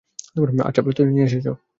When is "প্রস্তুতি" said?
0.85-1.11